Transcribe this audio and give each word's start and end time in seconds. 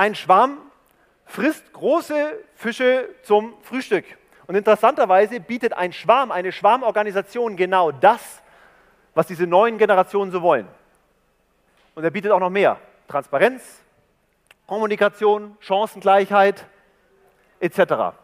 Ein 0.00 0.14
Schwarm 0.14 0.56
frisst 1.26 1.74
große 1.74 2.32
Fische 2.54 3.10
zum 3.22 3.52
Frühstück. 3.60 4.06
Und 4.46 4.54
interessanterweise 4.54 5.40
bietet 5.40 5.74
ein 5.74 5.92
Schwarm, 5.92 6.32
eine 6.32 6.52
Schwarmorganisation 6.52 7.54
genau 7.54 7.92
das, 7.92 8.40
was 9.12 9.26
diese 9.26 9.46
neuen 9.46 9.76
Generationen 9.76 10.32
so 10.32 10.40
wollen. 10.40 10.66
Und 11.94 12.02
er 12.02 12.10
bietet 12.10 12.32
auch 12.32 12.40
noch 12.40 12.48
mehr. 12.48 12.78
Transparenz, 13.08 13.82
Kommunikation, 14.66 15.58
Chancengleichheit 15.60 16.64
etc. 17.60 18.16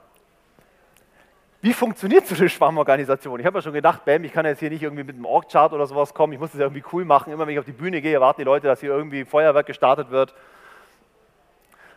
Wie 1.61 1.75
funktioniert 1.75 2.27
so 2.27 2.37
eine 2.37 2.49
Schwarmorganisation? 2.49 3.39
Ich 3.39 3.45
habe 3.45 3.59
ja 3.59 3.63
schon 3.63 3.75
gedacht, 3.75 4.03
Bam, 4.07 4.25
ich 4.25 4.33
kann 4.33 4.47
jetzt 4.47 4.61
hier 4.61 4.71
nicht 4.71 4.83
irgendwie 4.83 5.05
mit 5.05 5.17
einem 5.17 5.27
Org-Chart 5.27 5.75
oder 5.75 5.87
sowas 5.87 6.15
kommen. 6.15 6.33
Ich 6.33 6.39
muss 6.39 6.53
das 6.53 6.59
ja 6.59 6.65
irgendwie 6.65 6.85
cool 6.95 7.05
machen. 7.05 7.35
Immer 7.35 7.47
wenn 7.47 7.53
ich 7.53 7.59
auf 7.59 7.67
die 7.67 7.73
Bühne 7.73 8.01
gehe, 8.01 8.19
warten 8.19 8.41
die 8.41 8.47
Leute, 8.47 8.67
dass 8.67 8.81
hier 8.81 8.93
irgendwie 8.93 9.27
Feuerwerk 9.27 9.67
gestartet 9.67 10.11
wird. 10.11 10.35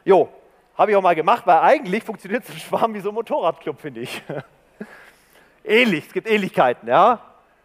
Jo, 0.05 0.29
habe 0.75 0.91
ich 0.91 0.97
auch 0.97 1.01
mal 1.01 1.15
gemacht, 1.15 1.45
weil 1.45 1.59
eigentlich 1.59 2.03
funktioniert 2.03 2.45
so 2.45 2.53
ein 2.53 2.59
Schwarm 2.59 2.93
wie 2.93 3.01
so 3.01 3.09
ein 3.09 3.15
Motorradclub, 3.15 3.79
finde 3.79 4.01
ich. 4.01 4.21
Ähnlich, 5.63 6.07
es 6.07 6.13
gibt 6.13 6.27
Ähnlichkeiten, 6.27 6.87
ja. 6.87 7.19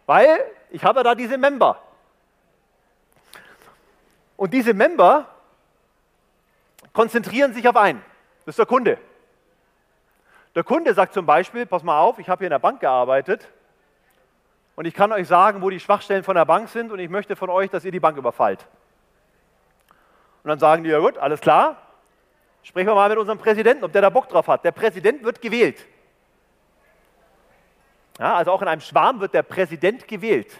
Weil 0.05 0.39
ich 0.69 0.83
habe 0.83 0.99
ja 0.99 1.03
da 1.03 1.15
diese 1.15 1.37
Member. 1.37 1.81
Und 4.37 4.53
diese 4.53 4.73
Member 4.73 5.27
konzentrieren 6.91 7.53
sich 7.53 7.67
auf 7.67 7.77
einen. 7.77 8.03
Das 8.45 8.53
ist 8.53 8.59
der 8.59 8.65
Kunde. 8.65 8.97
Der 10.53 10.63
Kunde 10.63 10.93
sagt 10.93 11.13
zum 11.13 11.25
Beispiel, 11.25 11.65
pass 11.65 11.83
mal 11.83 11.99
auf, 11.99 12.19
ich 12.19 12.29
habe 12.29 12.39
hier 12.39 12.47
in 12.47 12.51
der 12.51 12.59
Bank 12.59 12.79
gearbeitet 12.79 13.47
und 14.75 14.85
ich 14.85 14.93
kann 14.93 15.11
euch 15.11 15.27
sagen, 15.27 15.61
wo 15.61 15.69
die 15.69 15.79
Schwachstellen 15.79 16.23
von 16.23 16.35
der 16.35 16.45
Bank 16.45 16.69
sind 16.69 16.91
und 16.91 16.99
ich 16.99 17.09
möchte 17.09 17.35
von 17.35 17.49
euch, 17.49 17.69
dass 17.69 17.85
ihr 17.85 17.91
die 17.91 17.99
Bank 17.99 18.17
überfallt. 18.17 18.65
Und 20.43 20.49
dann 20.49 20.59
sagen 20.59 20.83
die, 20.83 20.89
ja 20.89 20.99
gut, 20.99 21.17
alles 21.17 21.41
klar, 21.41 21.77
sprechen 22.65 22.87
wir 22.87 22.95
mal 22.95 23.09
mit 23.09 23.19
unserem 23.19 23.37
Präsidenten, 23.37 23.83
ob 23.83 23.91
der 23.91 24.01
da 24.01 24.09
Bock 24.09 24.27
drauf 24.27 24.47
hat. 24.47 24.65
Der 24.65 24.71
Präsident 24.71 25.23
wird 25.23 25.39
gewählt. 25.39 25.85
Ja, 28.19 28.35
also 28.35 28.51
auch 28.51 28.61
in 28.61 28.67
einem 28.67 28.81
Schwarm 28.81 29.19
wird 29.19 29.33
der 29.33 29.43
Präsident 29.43 30.07
gewählt. 30.07 30.51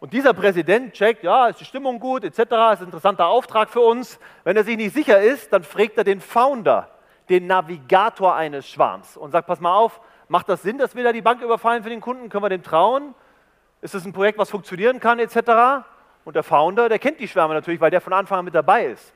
Und 0.00 0.12
dieser 0.12 0.32
Präsident 0.32 0.94
checkt, 0.94 1.22
ja, 1.22 1.48
ist 1.48 1.60
die 1.60 1.64
Stimmung 1.64 2.00
gut, 2.00 2.24
etc., 2.24 2.38
ist 2.38 2.50
ein 2.50 2.84
interessanter 2.84 3.26
Auftrag 3.26 3.68
für 3.68 3.80
uns. 3.80 4.18
Wenn 4.42 4.56
er 4.56 4.64
sich 4.64 4.76
nicht 4.76 4.94
sicher 4.94 5.20
ist, 5.20 5.52
dann 5.52 5.62
fragt 5.62 5.98
er 5.98 6.04
den 6.04 6.20
Founder 6.20 6.88
den 7.28 7.46
Navigator 7.46 8.34
eines 8.34 8.68
Schwarms 8.68 9.16
und 9.16 9.30
sagt, 9.30 9.46
pass 9.46 9.60
mal 9.60 9.76
auf, 9.76 10.00
macht 10.28 10.48
das 10.48 10.62
Sinn, 10.62 10.78
dass 10.78 10.96
wir 10.96 11.04
da 11.04 11.12
die 11.12 11.20
Bank 11.20 11.42
überfallen 11.42 11.82
für 11.82 11.90
den 11.90 12.00
Kunden? 12.00 12.30
Können 12.30 12.42
wir 12.42 12.48
dem 12.48 12.62
trauen? 12.62 13.14
Ist 13.80 13.94
das 13.94 14.04
ein 14.04 14.12
Projekt, 14.12 14.38
was 14.38 14.50
funktionieren 14.50 14.98
kann, 14.98 15.18
etc.? 15.18 15.84
Und 16.24 16.36
der 16.36 16.42
Founder, 16.42 16.88
der 16.88 16.98
kennt 16.98 17.20
die 17.20 17.28
Schwärme 17.28 17.54
natürlich, 17.54 17.80
weil 17.80 17.90
der 17.90 18.00
von 18.00 18.12
Anfang 18.12 18.40
an 18.40 18.44
mit 18.46 18.54
dabei 18.54 18.86
ist. 18.86 19.12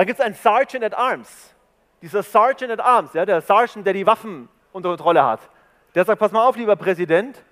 Dann 0.00 0.06
gibt 0.06 0.18
es 0.18 0.24
einen 0.24 0.34
Sergeant 0.34 0.82
at 0.82 0.94
Arms. 0.94 1.54
Dieser 2.00 2.22
Sergeant 2.22 2.72
at 2.72 2.80
Arms, 2.80 3.12
ja, 3.12 3.26
der 3.26 3.42
Sergeant, 3.42 3.86
der 3.86 3.92
die 3.92 4.06
Waffen 4.06 4.48
unter 4.72 4.88
Kontrolle 4.88 5.22
hat, 5.22 5.40
der 5.94 6.06
sagt, 6.06 6.18
pass 6.18 6.32
mal 6.32 6.42
auf, 6.42 6.56
lieber 6.56 6.74
Präsident, 6.74 7.44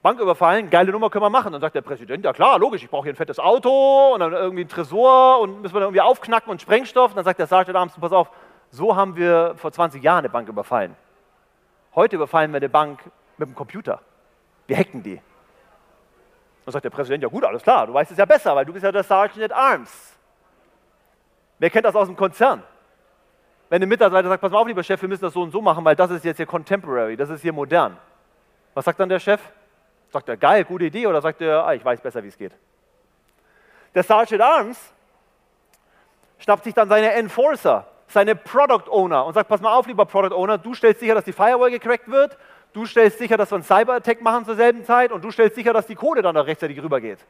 Bank 0.00 0.18
überfallen, 0.18 0.70
geile 0.70 0.90
Nummer 0.90 1.10
können 1.10 1.26
wir 1.26 1.28
machen. 1.28 1.52
Dann 1.52 1.60
sagt 1.60 1.74
der 1.74 1.82
Präsident, 1.82 2.24
ja 2.24 2.32
klar, 2.32 2.58
logisch, 2.58 2.82
ich 2.82 2.88
brauche 2.88 3.02
hier 3.02 3.12
ein 3.12 3.16
fettes 3.16 3.38
Auto 3.38 4.14
und 4.14 4.20
dann 4.20 4.32
irgendwie 4.32 4.64
ein 4.64 4.68
Tresor 4.68 5.40
und 5.40 5.60
müssen 5.60 5.74
wir 5.74 5.82
irgendwie 5.82 6.00
aufknacken 6.00 6.50
und 6.50 6.62
Sprengstoff. 6.62 7.10
Und 7.10 7.16
dann 7.16 7.26
sagt 7.26 7.38
der 7.38 7.46
Sergeant 7.46 7.76
abends, 7.76 7.94
pass 8.00 8.12
auf, 8.12 8.30
so 8.70 8.96
haben 8.96 9.14
wir 9.14 9.52
vor 9.58 9.70
20 9.70 10.02
Jahren 10.02 10.20
eine 10.20 10.30
Bank 10.30 10.48
überfallen. 10.48 10.96
Heute 11.94 12.16
überfallen 12.16 12.52
wir 12.52 12.56
eine 12.56 12.70
Bank 12.70 13.00
mit 13.36 13.50
dem 13.50 13.54
Computer. 13.54 14.00
Wir 14.66 14.78
hacken 14.78 15.02
die. 15.02 15.20
Dann 16.64 16.72
sagt 16.72 16.86
der 16.86 16.90
Präsident, 16.90 17.22
ja 17.22 17.28
gut, 17.28 17.44
alles 17.44 17.62
klar, 17.62 17.86
du 17.86 17.92
weißt 17.92 18.12
es 18.12 18.16
ja 18.16 18.24
besser, 18.24 18.56
weil 18.56 18.64
du 18.64 18.72
bist 18.72 18.82
ja 18.82 18.90
der 18.90 19.02
Sergeant 19.02 19.52
at 19.52 19.52
Arms. 19.52 20.11
Wer 21.62 21.70
kennt 21.70 21.84
das 21.84 21.94
aus 21.94 22.08
dem 22.08 22.16
Konzern? 22.16 22.60
Wenn 23.68 23.80
ein 23.80 23.88
Mitarbeiter 23.88 24.28
sagt, 24.28 24.40
pass 24.40 24.50
mal 24.50 24.58
auf, 24.58 24.66
lieber 24.66 24.82
Chef, 24.82 25.00
wir 25.00 25.08
müssen 25.08 25.22
das 25.22 25.32
so 25.32 25.42
und 25.42 25.52
so 25.52 25.62
machen, 25.62 25.84
weil 25.84 25.94
das 25.94 26.10
ist 26.10 26.24
jetzt 26.24 26.38
hier 26.38 26.44
contemporary, 26.44 27.16
das 27.16 27.30
ist 27.30 27.40
hier 27.40 27.52
modern. 27.52 27.96
Was 28.74 28.84
sagt 28.84 28.98
dann 28.98 29.08
der 29.08 29.20
Chef? 29.20 29.40
Sagt 30.10 30.28
er, 30.28 30.36
geil, 30.36 30.64
gute 30.64 30.86
Idee, 30.86 31.06
oder 31.06 31.22
sagt 31.22 31.40
er, 31.40 31.64
ah, 31.64 31.72
ich 31.72 31.84
weiß 31.84 32.00
besser, 32.00 32.20
wie 32.24 32.26
es 32.26 32.36
geht? 32.36 32.50
Der 33.94 34.02
Sergeant 34.02 34.42
Arms 34.42 34.92
schnappt 36.40 36.64
sich 36.64 36.74
dann 36.74 36.88
seine 36.88 37.12
Enforcer, 37.12 37.86
seine 38.08 38.34
Product 38.34 38.90
Owner 38.90 39.24
und 39.24 39.34
sagt, 39.34 39.48
pass 39.48 39.60
mal 39.60 39.72
auf, 39.72 39.86
lieber 39.86 40.04
Product 40.04 40.34
Owner, 40.34 40.58
du 40.58 40.74
stellst 40.74 40.98
sicher, 40.98 41.14
dass 41.14 41.26
die 41.26 41.32
Firewall 41.32 41.70
gecrackt 41.70 42.10
wird, 42.10 42.36
du 42.72 42.86
stellst 42.86 43.18
sicher, 43.18 43.36
dass 43.36 43.52
wir 43.52 43.54
einen 43.54 43.64
Cyber-Attack 43.64 44.20
machen 44.20 44.46
zur 44.46 44.56
selben 44.56 44.84
Zeit 44.84 45.12
und 45.12 45.22
du 45.22 45.30
stellst 45.30 45.54
sicher, 45.54 45.72
dass 45.72 45.86
die 45.86 45.94
Kohle 45.94 46.22
dann 46.22 46.34
noch 46.34 46.44
rechtzeitig 46.48 46.82
rübergeht. 46.82 47.20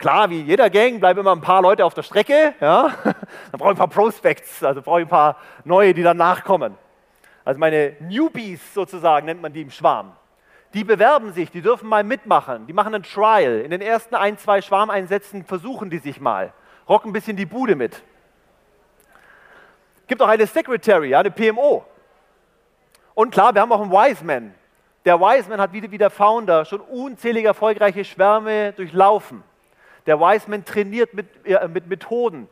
Klar, 0.00 0.30
wie 0.30 0.40
jeder 0.40 0.70
Gang 0.70 0.98
bleiben 0.98 1.20
immer 1.20 1.32
ein 1.32 1.42
paar 1.42 1.60
Leute 1.60 1.84
auf 1.84 1.92
der 1.92 2.02
Strecke, 2.02 2.54
ja? 2.58 2.90
dann 3.04 3.14
brauche 3.52 3.72
ich 3.72 3.74
ein 3.74 3.76
paar 3.76 3.88
Prospects, 3.88 4.64
also 4.64 4.80
brauche 4.80 5.00
ich 5.00 5.06
ein 5.06 5.10
paar 5.10 5.36
neue, 5.64 5.92
die 5.92 6.02
dann 6.02 6.16
nachkommen. 6.16 6.74
Also 7.44 7.60
meine 7.60 7.96
Newbies 8.00 8.72
sozusagen 8.72 9.26
nennt 9.26 9.42
man 9.42 9.52
die 9.52 9.60
im 9.60 9.70
Schwarm. 9.70 10.12
Die 10.72 10.84
bewerben 10.84 11.34
sich, 11.34 11.50
die 11.50 11.60
dürfen 11.60 11.86
mal 11.86 12.02
mitmachen, 12.02 12.66
die 12.66 12.72
machen 12.72 12.94
ein 12.94 13.02
Trial. 13.02 13.60
In 13.60 13.70
den 13.70 13.82
ersten 13.82 14.14
ein, 14.14 14.38
zwei 14.38 14.62
Schwarmeinsätzen 14.62 15.44
versuchen 15.44 15.90
die 15.90 15.98
sich 15.98 16.18
mal, 16.18 16.54
rocken 16.88 17.10
ein 17.10 17.12
bisschen 17.12 17.36
die 17.36 17.44
Bude 17.44 17.76
mit. 17.76 18.02
Gibt 20.06 20.22
auch 20.22 20.28
eine 20.28 20.46
Secretary, 20.46 21.14
eine 21.14 21.30
PMO. 21.30 21.84
Und 23.12 23.32
klar, 23.32 23.52
wir 23.52 23.60
haben 23.60 23.72
auch 23.72 23.82
einen 23.82 23.92
Wiseman. 23.92 24.54
Der 25.04 25.20
Wiseman 25.20 25.60
hat 25.60 25.74
wie 25.74 25.98
der 25.98 26.08
Founder 26.08 26.64
schon 26.64 26.80
unzählige 26.80 27.48
erfolgreiche 27.48 28.02
Schwärme 28.02 28.72
durchlaufen. 28.72 29.44
Der 30.10 30.18
Wiseman 30.18 30.64
trainiert 30.64 31.14
mit, 31.14 31.28
äh, 31.46 31.68
mit 31.68 31.86
Methoden, 31.86 32.48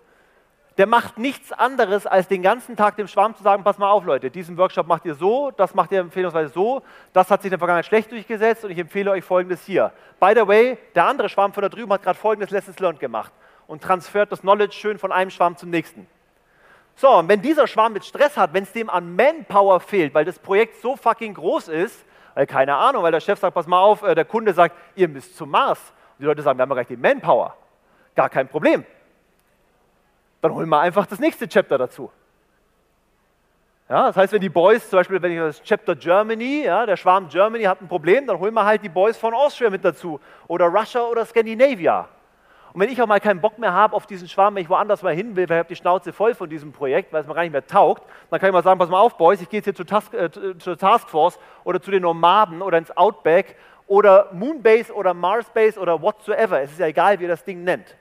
der 0.76 0.86
macht 0.86 1.19
nichts 1.19 1.50
anderes, 1.50 2.06
als 2.06 2.28
den 2.28 2.41
ganzen 2.41 2.76
Tag 2.76 2.94
dem 2.94 3.08
Schwarm 3.08 3.34
zu 3.34 3.42
sagen, 3.42 3.64
pass 3.64 3.78
mal 3.78 3.91
auf 3.91 4.04
Leute, 4.04 4.30
diesen 4.30 4.56
Workshop 4.56 4.86
macht 4.86 5.04
ihr 5.04 5.16
so, 5.16 5.50
das 5.50 5.74
macht 5.74 5.91
ihr 5.91 5.98
empfehlungsweise 5.98 6.52
so, 6.52 6.82
das 7.12 7.32
hat 7.32 7.42
sich 7.42 7.48
in 7.48 7.50
der 7.50 7.58
Vergangenheit 7.58 7.86
schlecht 7.86 8.12
durchgesetzt 8.12 8.64
und 8.64 8.70
ich 8.70 8.78
empfehle 8.78 9.10
euch 9.10 9.24
folgendes 9.24 9.66
hier. 9.66 9.91
By 10.20 10.34
the 10.36 10.46
way, 10.46 10.78
der 10.94 11.06
andere 11.06 11.28
Schwarm 11.28 11.52
von 11.52 11.64
da 11.64 11.69
drüben 11.69 11.92
hat 11.92 12.04
gerade 12.04 12.16
folgendes 12.16 12.52
Lessons 12.52 12.78
Learned 12.78 13.00
gemacht 13.00 13.32
und 13.66 13.82
transfert 13.82 14.30
das 14.30 14.42
Knowledge 14.42 14.76
schön 14.76 15.00
von 15.00 15.10
einem 15.10 15.32
Schwarm 15.32 15.56
zum 15.56 15.70
nächsten. 15.70 16.06
So, 16.94 17.10
und 17.10 17.26
wenn 17.26 17.42
dieser 17.42 17.66
Schwarm 17.66 17.92
mit 17.92 18.04
Stress 18.04 18.36
hat, 18.36 18.52
wenn 18.52 18.62
es 18.62 18.72
dem 18.72 18.88
an 18.88 19.16
Manpower 19.16 19.80
fehlt, 19.80 20.14
weil 20.14 20.25
das 20.25 20.38
Projekt 20.38 20.80
so 20.80 20.94
fucking 20.94 21.34
groß 21.34 21.66
ist, 21.66 22.04
weil 22.36 22.46
keine 22.46 22.76
Ahnung, 22.76 23.02
weil 23.02 23.10
der 23.10 23.19
Chef 23.19 23.40
sagt, 23.40 23.56
pass 23.56 23.66
mal 23.66 23.80
auf, 23.80 24.04
äh, 24.04 24.14
der 24.14 24.25
Kunde 24.25 24.54
sagt, 24.54 24.76
ihr 24.94 25.08
müsst 25.08 25.36
zum 25.36 25.50
Mars. 25.50 25.92
Die 26.18 26.24
Leute 26.24 26.42
sagen, 26.42 26.58
wir 26.58 26.62
haben 26.62 26.70
ja 26.70 26.74
gleich 26.74 26.88
die 26.88 26.96
Manpower. 26.96 27.56
Gar 28.14 28.28
kein 28.28 28.48
Problem 28.48 28.84
dann 30.40 30.54
holen 30.54 30.68
wir 30.68 30.80
einfach 30.80 31.06
das 31.06 31.18
nächste 31.18 31.48
Chapter 31.48 31.78
dazu. 31.78 32.10
Ja, 33.88 34.08
das 34.08 34.16
heißt, 34.16 34.32
wenn 34.34 34.40
die 34.40 34.50
Boys, 34.50 34.88
zum 34.90 34.98
Beispiel, 34.98 35.20
wenn 35.22 35.32
ich 35.32 35.38
das 35.38 35.62
Chapter 35.62 35.96
Germany, 35.96 36.64
ja, 36.64 36.84
der 36.84 36.96
Schwarm 36.96 37.28
Germany 37.28 37.64
hat 37.64 37.80
ein 37.80 37.88
Problem, 37.88 38.26
dann 38.26 38.38
holen 38.38 38.52
wir 38.52 38.64
halt 38.64 38.82
die 38.82 38.90
Boys 38.90 39.16
von 39.16 39.32
Austria 39.32 39.70
mit 39.70 39.82
dazu 39.82 40.20
oder 40.46 40.66
Russia 40.66 41.00
oder 41.02 41.24
Scandinavia. 41.24 42.06
Und 42.74 42.82
wenn 42.82 42.90
ich 42.90 43.00
auch 43.00 43.06
mal 43.06 43.18
keinen 43.18 43.40
Bock 43.40 43.58
mehr 43.58 43.72
habe 43.72 43.96
auf 43.96 44.06
diesen 44.06 44.28
Schwarm, 44.28 44.54
wenn 44.54 44.62
ich 44.62 44.69
woanders 44.69 45.02
mal 45.02 45.14
hin 45.14 45.34
will, 45.34 45.48
weil 45.48 45.56
ich 45.56 45.60
habe 45.60 45.69
die 45.70 45.76
Schnauze 45.76 46.12
voll 46.12 46.34
von 46.34 46.50
diesem 46.50 46.70
Projekt, 46.70 47.14
weil 47.14 47.22
es 47.22 47.26
mir 47.26 47.34
gar 47.34 47.43
nicht 47.43 47.52
mehr 47.52 47.66
taugt, 47.66 48.04
dann 48.31 48.38
kann 48.38 48.50
ich 48.50 48.52
mal 48.52 48.62
sagen, 48.62 48.78
pass 48.78 48.90
mal 48.90 49.00
auf, 49.00 49.16
Boys, 49.16 49.40
ich 49.40 49.48
gehe 49.48 49.58
jetzt 49.58 49.64
hier 49.64 49.75
zur, 49.75 49.87
Task, 49.87 50.12
äh, 50.12 50.28
zur 50.58 50.76
Taskforce 50.76 51.38
oder 51.64 51.81
zu 51.81 51.90
den 51.90 52.02
Nomaden 52.02 52.60
oder 52.60 52.76
ins 52.76 52.94
Outback 52.94 53.56
oder 53.88 54.29
Moonbase 54.32 54.94
oder 54.94 55.14
Marsbase 55.14 55.81
oder 55.81 56.00
whatsoever. 56.00 56.61
Es 56.61 56.73
ist 56.73 56.79
ja 56.79 56.87
egal, 56.87 57.19
wie 57.19 57.25
ihr 57.25 57.29
das 57.29 57.43
Ding 57.43 57.64
nennt. 57.64 57.96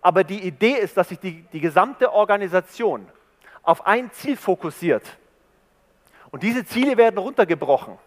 Aber 0.00 0.22
die 0.22 0.46
Idee 0.46 0.74
ist, 0.74 0.96
dass 0.96 1.08
sich 1.08 1.18
die, 1.18 1.42
die 1.52 1.60
gesamte 1.60 2.12
Organisation 2.12 3.08
auf 3.62 3.86
ein 3.86 4.12
Ziel 4.12 4.36
fokussiert. 4.36 5.16
Und 6.30 6.42
diese 6.42 6.64
Ziele 6.64 6.96
werden 6.96 7.16
runtergebrochen 7.18 7.98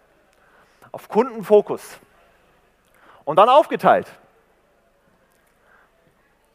auf 0.92 1.10
Kundenfokus 1.10 2.00
und 3.26 3.38
dann 3.38 3.50
aufgeteilt. 3.50 4.08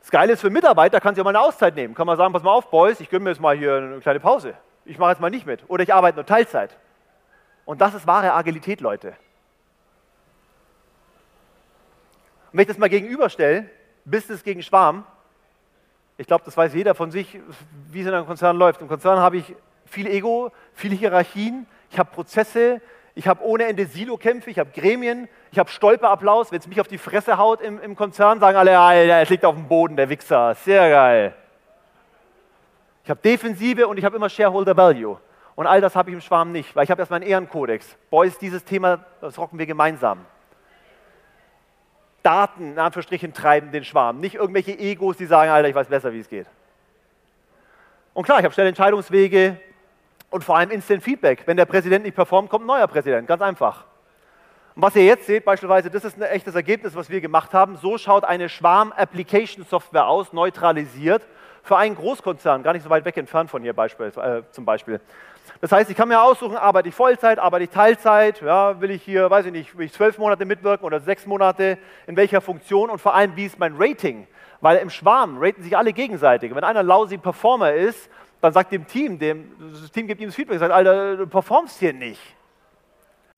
Das 0.00 0.11
Geile 0.11 0.32
ist 0.32 0.41
für 0.41 0.50
Mitarbeiter, 0.50 1.00
kann 1.00 1.15
sich 1.15 1.23
auch 1.23 1.25
mal 1.25 1.31
eine 1.31 1.41
Auszeit 1.41 1.75
nehmen. 1.75 1.94
Kann 1.94 2.06
man 2.06 2.17
sagen, 2.17 2.32
pass 2.32 2.43
mal 2.43 2.53
auf, 2.53 2.70
Boys, 2.70 3.00
ich 3.00 3.08
gönne 3.08 3.25
mir 3.25 3.31
jetzt 3.31 3.41
mal 3.41 3.56
hier 3.56 3.76
eine 3.76 4.00
kleine 4.00 4.20
Pause. 4.20 4.55
Ich 4.85 4.99
mache 4.99 5.11
jetzt 5.11 5.20
mal 5.20 5.31
nicht 5.31 5.47
mit. 5.47 5.65
Oder 5.69 5.82
ich 5.82 5.94
arbeite 5.94 6.17
nur 6.17 6.26
Teilzeit. 6.26 6.76
Und 7.65 7.81
das 7.81 7.94
ist 7.94 8.06
wahre 8.06 8.32
Agilität, 8.32 8.81
Leute. 8.81 9.15
Und 12.52 12.58
wenn 12.58 12.62
ich 12.62 12.69
das 12.69 12.78
mal 12.78 12.90
gegenüberstelle, 12.90 13.66
Business 14.04 14.43
gegen 14.43 14.62
Schwarm. 14.62 15.04
Ich 16.19 16.26
glaube, 16.26 16.44
das 16.44 16.56
weiß 16.56 16.75
jeder 16.75 16.94
von 16.94 17.10
sich, 17.10 17.38
wie 17.90 18.00
es 18.00 18.06
in 18.06 18.14
einem 18.14 18.26
Konzern 18.26 18.56
läuft. 18.56 18.81
Im 18.81 18.88
Konzern 18.88 19.19
habe 19.19 19.38
ich 19.38 19.54
viel 19.87 20.06
Ego, 20.06 20.50
viele 20.75 20.94
Hierarchien, 20.94 21.66
ich 21.90 21.99
habe 21.99 22.10
Prozesse, 22.10 22.81
ich 23.14 23.28
habe 23.28 23.44
ohne 23.44 23.64
Ende 23.64 23.87
Silo-Kämpfe, 23.87 24.50
ich 24.50 24.58
habe 24.58 24.70
Gremien, 24.70 25.28
ich 25.50 25.58
habe 25.58 25.70
Stolperapplaus. 25.70 26.50
Wenn 26.50 26.60
es 26.60 26.66
mich 26.66 26.81
auf 26.81 26.88
die 26.88 26.99
Fresse 26.99 27.37
haut 27.37 27.60
im, 27.60 27.81
im 27.81 27.96
Konzern, 27.96 28.40
sagen 28.40 28.56
alle, 28.56 28.78
Alter, 28.78 29.20
es 29.20 29.28
liegt 29.28 29.44
auf 29.44 29.55
dem 29.55 29.69
Boden, 29.69 29.96
der 29.96 30.08
Wichser. 30.08 30.55
Sehr 30.55 30.88
geil. 30.88 31.34
Ich 33.05 33.10
habe 33.10 33.20
Defensive 33.20 33.87
und 33.87 33.98
ich 33.98 34.05
habe 34.05 34.16
immer 34.16 34.28
Shareholder 34.28 34.76
Value. 34.76 35.19
Und 35.55 35.66
all 35.66 35.81
das 35.81 35.94
habe 35.94 36.10
ich 36.10 36.14
im 36.14 36.22
Schwarm 36.22 36.52
nicht, 36.52 36.75
weil 36.75 36.84
ich 36.84 36.90
habe 36.90 37.02
erstmal 37.02 37.20
einen 37.20 37.28
Ehrenkodex. 37.28 37.96
Boys, 38.10 38.38
dieses 38.38 38.64
Thema, 38.64 39.05
das 39.20 39.38
rocken 39.38 39.58
wir 39.58 39.66
gemeinsam. 39.66 40.25
Daten, 42.22 42.72
in 42.72 42.78
Anführungsstrichen, 42.78 43.32
treiben 43.32 43.72
den 43.72 43.84
Schwarm. 43.84 44.20
Nicht 44.20 44.36
irgendwelche 44.36 44.78
Egos, 44.78 45.16
die 45.16 45.26
sagen, 45.26 45.50
Alter, 45.50 45.69
ich 45.69 45.74
weiß 45.74 45.88
besser, 45.88 46.12
wie 46.12 46.20
es 46.20 46.28
geht. 46.28 46.46
Und 48.14 48.24
klar, 48.24 48.38
ich 48.38 48.44
habe 48.44 48.54
schnelle 48.54 48.69
Entscheidungswege 48.69 49.58
und 50.30 50.44
vor 50.44 50.56
allem 50.56 50.70
Instant 50.70 51.02
Feedback. 51.02 51.42
Wenn 51.46 51.56
der 51.56 51.64
Präsident 51.64 52.04
nicht 52.04 52.14
performt, 52.14 52.50
kommt 52.50 52.64
ein 52.64 52.69
neuer 52.69 52.86
Präsident. 52.86 53.26
Ganz 53.26 53.42
einfach. 53.42 53.84
Und 54.74 54.82
was 54.82 54.96
ihr 54.96 55.04
jetzt 55.04 55.26
seht, 55.26 55.44
beispielsweise, 55.44 55.90
das 55.90 56.04
ist 56.04 56.16
ein 56.16 56.22
echtes 56.22 56.54
Ergebnis, 56.54 56.94
was 56.94 57.10
wir 57.10 57.20
gemacht 57.20 57.52
haben. 57.52 57.76
So 57.76 57.98
schaut 57.98 58.24
eine 58.24 58.48
Schwarm-Application-Software 58.48 60.06
aus, 60.06 60.32
neutralisiert, 60.32 61.26
für 61.62 61.76
einen 61.76 61.94
Großkonzern, 61.94 62.62
gar 62.62 62.73
nicht 62.73 62.82
so 62.82 62.91
weit 62.91 63.05
weg 63.05 63.17
entfernt 63.17 63.50
von 63.50 63.62
hier 63.62 63.73
Beispiel, 63.73 64.06
äh, 64.06 64.43
zum 64.50 64.64
Beispiel. 64.64 65.00
Das 65.61 65.70
heißt, 65.73 65.91
ich 65.91 65.97
kann 65.97 66.09
mir 66.09 66.20
aussuchen, 66.20 66.56
arbeite 66.56 66.88
ich 66.88 66.94
Vollzeit, 66.94 67.38
arbeite 67.38 67.64
ich 67.64 67.70
Teilzeit, 67.70 68.41
ja, 68.41 68.81
will 68.81 68.91
ich 68.91 69.03
hier, 69.03 69.31
weiß 69.31 69.47
ich 69.47 69.53
nicht, 69.53 69.76
will 69.76 69.87
ich 69.87 69.93
zwölf 69.93 70.19
Monate 70.19 70.44
mitwirken 70.44 70.85
oder 70.85 71.00
sechs 71.00 71.26
Monate, 71.26 71.79
in 72.06 72.17
welcher 72.17 72.41
Funktion 72.41 72.91
und 72.91 73.00
vor 73.00 73.14
allem, 73.14 73.37
wie 73.37 73.44
ist 73.44 73.59
mein 73.59 73.75
Rating? 73.79 74.26
Weil 74.61 74.79
im 74.79 74.91
Schwarm 74.91 75.38
raten 75.38 75.62
sich 75.62 75.76
alle 75.76 75.93
gegenseitig. 75.93 76.55
Wenn 76.55 76.64
einer 76.64 76.82
lousy 76.82 77.19
Performer 77.19 77.73
ist, 77.73 78.08
dann 78.41 78.53
sagt 78.53 78.73
dem 78.73 78.87
Team, 78.87 79.19
dem, 79.19 79.53
das 79.73 79.91
Team 79.91 80.06
gibt 80.06 80.20
ihm 80.20 80.29
das 80.29 80.35
Feedback, 80.35 80.58
sagt, 80.58 80.73
Alter, 80.73 81.17
du 81.17 81.26
performst 81.26 81.79
hier 81.79 81.93
nicht. 81.93 82.20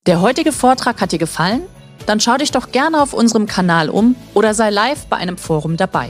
Der 0.07 0.21
heutige 0.21 0.51
Vortrag 0.51 1.01
hat 1.01 1.11
dir 1.11 1.19
gefallen? 1.19 1.61
Dann 2.05 2.19
schau 2.19 2.37
dich 2.37 2.51
doch 2.51 2.71
gerne 2.71 3.01
auf 3.01 3.13
unserem 3.13 3.47
Kanal 3.47 3.89
um 3.89 4.15
oder 4.33 4.53
sei 4.53 4.69
live 4.69 5.07
bei 5.07 5.17
einem 5.17 5.37
Forum 5.37 5.77
dabei. 5.77 6.09